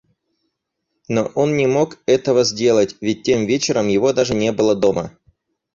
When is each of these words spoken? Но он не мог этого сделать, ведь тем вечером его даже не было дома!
Но 1.09 1.31
он 1.35 1.55
не 1.55 1.67
мог 1.67 1.99
этого 2.07 2.43
сделать, 2.43 2.95
ведь 3.01 3.21
тем 3.21 3.45
вечером 3.45 3.87
его 3.87 4.13
даже 4.13 4.33
не 4.33 4.51
было 4.51 4.73
дома! 4.73 5.15